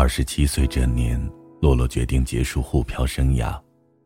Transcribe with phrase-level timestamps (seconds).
[0.00, 1.20] 二十七岁这年，
[1.60, 3.60] 洛洛决定结束沪漂生涯，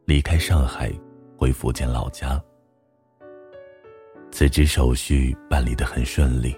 [0.07, 0.90] 离开上海，
[1.36, 2.43] 回福建老家。
[4.30, 6.57] 辞职手续办理的很顺利，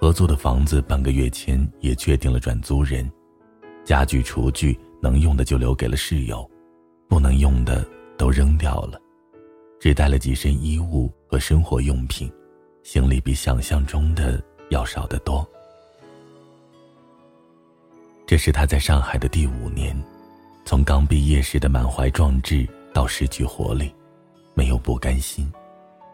[0.00, 3.08] 合租的房子半个月前也确定了转租人，
[3.84, 6.44] 家具厨具能用的就留给了室友，
[7.08, 7.86] 不能用的
[8.18, 9.00] 都扔掉了，
[9.78, 12.28] 只带了几身衣物和生活用品，
[12.82, 15.48] 行李比想象中的要少得多。
[18.34, 19.96] 这是他在上海的第五年，
[20.64, 23.94] 从刚毕业时的满怀壮志到失去活力，
[24.54, 25.48] 没有不甘心。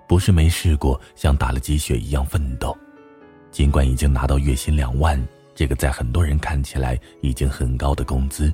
[0.07, 2.77] 不是没试过像打了鸡血一样奋斗，
[3.51, 5.19] 尽管已经拿到月薪两万，
[5.55, 8.53] 这个在很多人看起来已经很高的工资，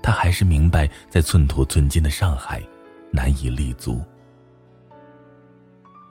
[0.00, 2.62] 他还是明白在寸土寸金的上海
[3.10, 4.00] 难以立足。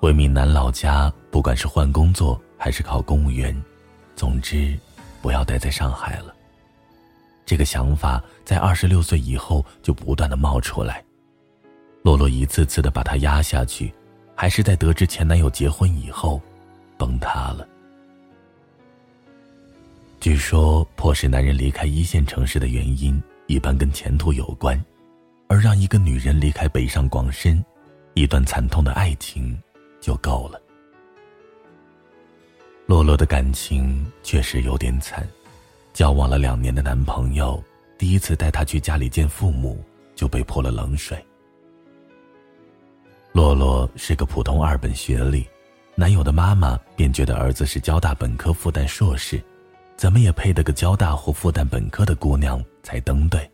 [0.01, 3.55] 回闽南老家，不管是换工作还是考公务员，
[4.17, 4.77] 总之
[5.21, 6.35] 不要待在上海了。
[7.45, 11.03] 这个想法在二十六岁以后就不断的冒出来，
[12.03, 13.93] 洛洛一次次的把他压下去。
[14.35, 16.41] 还是在得知前男友结婚以后，
[16.97, 17.67] 崩塌了。
[20.19, 24.83] 据说，迫使男人离开一线城市的原因，一般跟前途有关，
[25.47, 27.63] 而让一个女人离开北上广深，
[28.15, 29.55] 一段惨痛的爱情
[30.01, 30.59] 就够了。
[32.87, 35.27] 洛洛的感情确实有点惨，
[35.93, 37.63] 交往了两年的男朋友，
[37.99, 39.79] 第一次带她去家里见父母，
[40.15, 41.23] 就被泼了冷水。
[43.31, 45.47] 洛洛是个普通二本学历，
[45.95, 49.41] 男友的妈妈便觉得儿子是交大本科复旦硕士，
[49.95, 53.47] 怎么也配得个交大或复旦本科的姑娘才登对。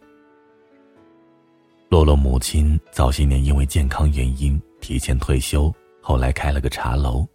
[1.89, 7.27] 洛洛母亲早些年因为健康原因提前退休，后来开了个茶楼，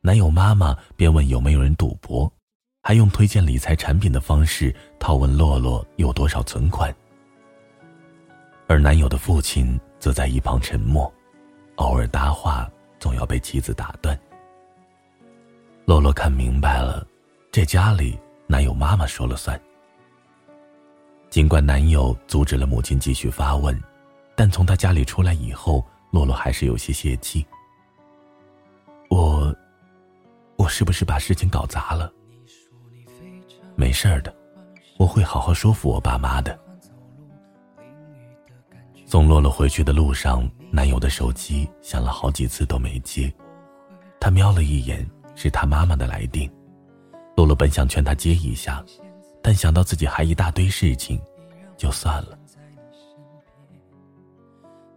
[0.00, 2.30] 男友妈妈便问有没有人赌博，
[2.82, 6.94] 还用推荐理财产品的方式套问洛洛有多少存款，
[8.66, 11.12] 而男友的父亲则在一旁沉默。
[11.76, 14.18] 偶尔搭话，总要被妻子打断。
[15.84, 17.06] 洛洛看明白了，
[17.52, 19.60] 这家里男友妈妈说了算。
[21.28, 23.78] 尽管男友阻止了母亲继续发问，
[24.34, 27.46] 但从他家里出来以后，洛洛还是有些泄气。
[29.10, 29.54] 我，
[30.56, 32.10] 我是不是把事情搞砸了？
[33.80, 34.30] 没事的，
[34.98, 36.56] 我会好好说服我爸妈的。
[39.06, 43.32] 送洛洛回去的路上，男友的手机响了好几次都没接。
[44.20, 46.46] 他瞄了一眼，是他妈妈的来电。
[47.34, 48.84] 洛洛本想劝他接一下，
[49.42, 51.18] 但想到自己还一大堆事情，
[51.78, 52.38] 就算了。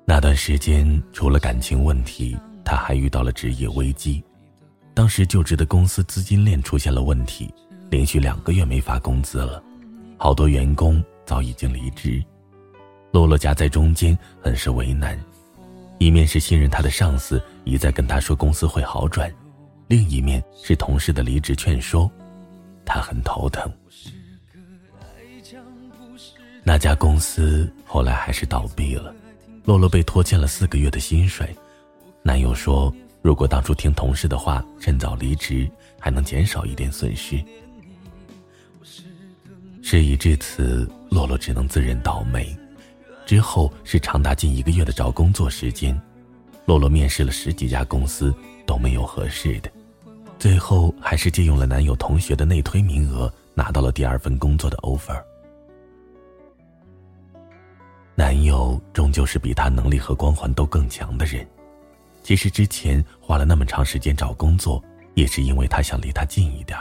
[0.06, 4.22] 那段时间，除了感情问题，他还遇到了职业危机。
[4.94, 7.52] 当时就职的公司资金链出现了问题，
[7.94, 9.62] 连续两个月没发工资了，
[10.18, 12.20] 好多员工早已经离职。
[13.12, 15.16] 洛洛夹在中间，很是为难。
[16.00, 19.32] 一面是信任他的上司一再跟他说公司会好转，
[19.88, 22.10] 另一面是同事的离职劝说，
[22.84, 23.72] 他很头疼。
[26.64, 29.14] 那家公司后来还是倒闭了，
[29.66, 31.56] 洛洛被拖欠了四个月的薪水。
[32.24, 37.40] 男友说，如果当初听同事的话，趁早离职，还能减少一点损失。
[39.94, 42.58] 事已至此，洛洛只能自认倒霉。
[43.28, 45.96] 之后是长达近一个月的找工作时间，
[46.66, 48.34] 洛洛面试了十几家公司
[48.66, 49.70] 都没有合适的，
[50.40, 55.24] 最后还是借用了男友同学的内推名额，拿到了第二份工作的 offer。
[58.16, 61.48] 男友终究是比他能力和光环都更强的人，
[62.24, 64.84] 其实之前花了那么长时间找工作，
[65.14, 66.80] 也是因为他想离他近一点，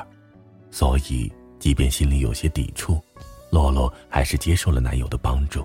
[0.71, 1.31] 所以
[1.63, 3.01] 即便心里有些抵触，
[3.49, 5.65] 洛洛还是接受了男友的帮助。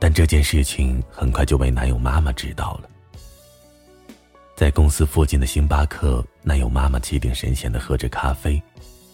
[0.00, 2.90] 但这件事情很快就被男友妈妈知道了。
[4.56, 8.60] 在公司附近的星巴克，男友妈妈气定神闲的喝着咖啡，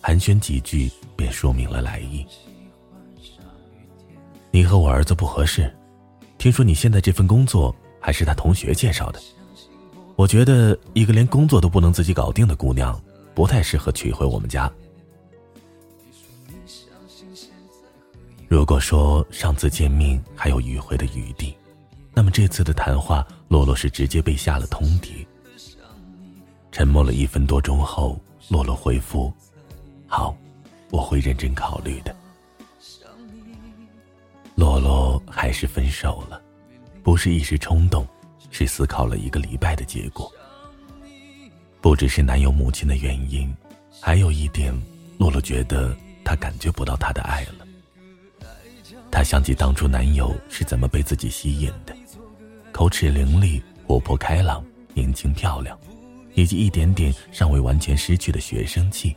[0.00, 2.24] 寒暄几句便说明了来意
[4.50, 5.70] ：“你和我儿子不合适，
[6.38, 9.20] 听说你现在这份工作还是他同学介绍的。
[10.16, 12.98] 我觉得一个连工作都不能自己搞定的姑娘，
[13.34, 14.72] 不太适合娶回我们家。”
[18.56, 21.54] 如果说上次见面还有迂回的余地，
[22.14, 25.26] 那么这次的谈话，洛洛是直接被下了通牒。
[26.72, 28.18] 沉默了一分多钟后，
[28.48, 29.30] 洛洛回复
[30.08, 30.34] ：“好，
[30.90, 32.16] 我会认真考虑的。”
[34.56, 36.40] 洛洛还是分手了，
[37.02, 38.08] 不是一时冲动，
[38.50, 40.32] 是思考了一个礼拜的结果。
[41.82, 43.54] 不只是男友母亲的原因，
[44.00, 44.72] 还有一点，
[45.18, 45.94] 洛洛觉得
[46.24, 47.65] 她感觉不到他的爱了。
[49.10, 51.96] 她想起当初男友是怎么被自己吸引的，
[52.72, 54.64] 口齿伶俐、活泼开朗、
[54.94, 55.78] 年轻漂亮，
[56.34, 59.16] 以及一点点尚未完全失去的学生气。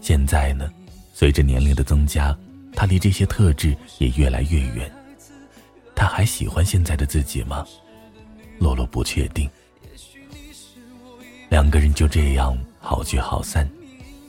[0.00, 0.72] 现在呢，
[1.12, 2.36] 随着年龄的增加，
[2.72, 4.90] 她离这些特质也越来越远。
[5.94, 7.66] 她还喜欢现在的自己吗？
[8.58, 9.50] 洛洛不确定。
[11.48, 13.68] 两个人就这样好聚好散，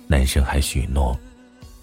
[0.08, 1.18] 男生还许诺，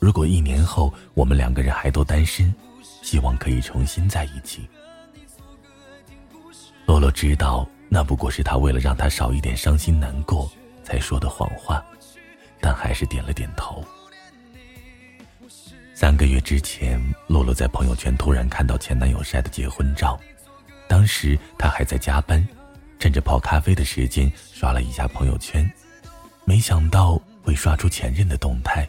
[0.05, 2.55] 如果一年后我们两个人还都单身，
[3.01, 4.69] 希望可以重新在一起。
[6.85, 10.53] 洛洛知道那不过是他为了让他少一点伤心难过
[10.83, 11.83] 才说的谎话，
[12.61, 13.83] 但还是点了点头。
[15.95, 20.21] 三个月之前，洛洛在朋友圈突然看到前男友晒的结婚照，
[20.87, 22.47] 当时她还在加班。
[22.99, 25.67] 趁着泡咖啡的时间刷了一下朋友圈，
[26.45, 28.87] 没想到会刷出前任的动态。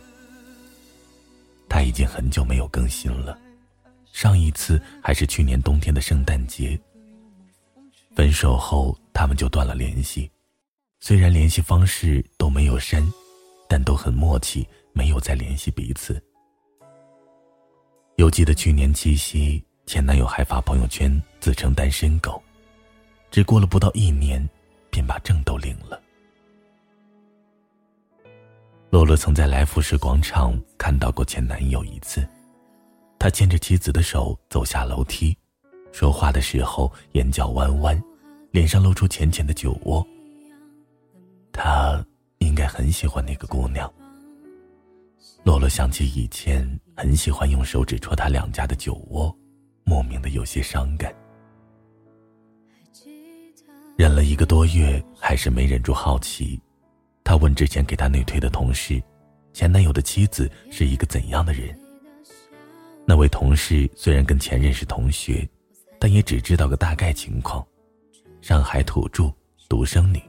[1.76, 3.38] 他已经很久没有更新了，
[4.14, 6.80] 上一次还是去年冬天的圣诞节。
[8.16, 10.32] 分手后，他们就断了联系，
[11.02, 13.06] 虽然联系方式都没有删，
[13.68, 16.24] 但都很默契，没有再联系彼此。
[18.16, 22.42] 又记得去年七夕，前男友还发朋友圈自称单身狗。
[23.30, 24.42] 只过了不到一年，
[24.90, 26.02] 便把证都领了。
[28.96, 32.26] 洛洛曾在来福士广场看到过前男友一次，
[33.20, 35.38] 他牵着妻子的手走下楼梯，
[35.92, 38.02] 说话的时候眼角弯弯，
[38.52, 40.02] 脸上露出浅浅的酒窝。
[41.52, 42.02] 他
[42.38, 43.94] 应该很喜欢那个姑娘。
[45.44, 46.66] 洛洛想起以前
[46.96, 49.38] 很喜欢用手指戳他两家的酒窝，
[49.84, 51.14] 莫名的有些伤感。
[53.98, 56.58] 忍了一个多月，还是没忍住好奇。
[57.26, 59.02] 他问之前给他内推的同事，
[59.52, 61.78] 前男友的妻子是一个怎样的人？
[63.04, 65.48] 那位同事虽然跟前任是同学，
[66.00, 67.66] 但也只知道个大概情况：
[68.42, 69.34] 上海土著，
[69.68, 70.22] 独生女，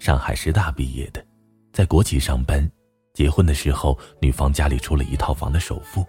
[0.00, 1.24] 上海师大毕业的，
[1.72, 2.68] 在国企上班。
[3.12, 6.04] 结婚的时候，女方家里出了一套房的首付。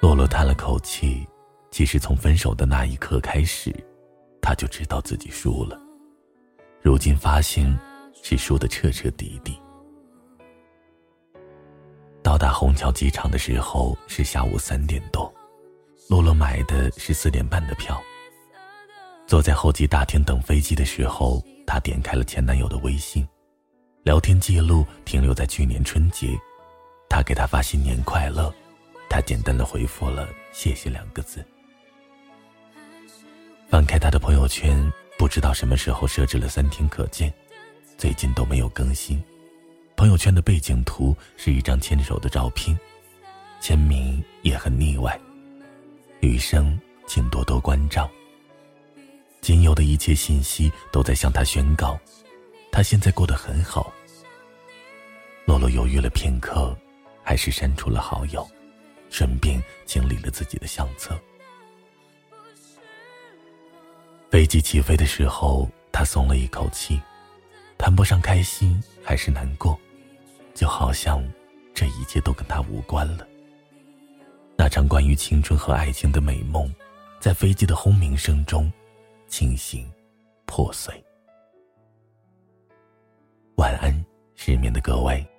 [0.00, 1.26] 洛洛叹了口气，
[1.70, 3.74] 其实从分手的那一刻开始。
[4.42, 5.80] 他就知道自己输了，
[6.82, 7.78] 如今发现
[8.22, 9.58] 是输的彻彻底底。
[12.22, 15.32] 到达虹桥机场的时候是下午三点多，
[16.08, 18.00] 洛洛买的是四点半的票。
[19.26, 23.26] 坐在候机大厅等飞机的时候，她点开了前男友的微信，
[24.02, 26.28] 聊天记录停留在去年春节，
[27.08, 28.52] 他给她发新年快乐，
[29.08, 31.44] 他简单的回复了谢谢两个字。
[33.68, 37.30] 翻开他的朋友圈，不知道什么时候设置了三天可见，
[37.98, 39.22] 最近都没有更新。
[39.94, 42.74] 朋友圈的背景图是一张牵手的照片，
[43.60, 45.20] 签名也很腻歪。
[46.20, 48.10] 余生，请多多关照。
[49.42, 52.00] 仅有的一切信息都在向他宣告，
[52.72, 53.92] 他现在过得很好。
[55.44, 56.74] 洛洛犹豫了片刻，
[57.22, 58.48] 还是删除了好友，
[59.10, 61.14] 顺便清理了自己的相册。
[64.40, 66.98] 飞机起飞的时候，他松了一口气，
[67.76, 69.78] 谈不上开心还是难过，
[70.54, 71.22] 就好像
[71.74, 73.28] 这一切都跟他无关了。
[74.56, 76.74] 那场关于青春和爱情的美梦，
[77.20, 78.72] 在飞机的轰鸣声中
[79.28, 79.86] 清醒
[80.46, 80.94] 破碎。
[83.56, 84.02] 晚安，
[84.36, 85.29] 失眠的各位。